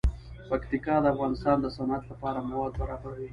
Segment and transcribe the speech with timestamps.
[0.49, 3.29] پکتیکا د افغانستان د صنعت لپاره مواد برابروي.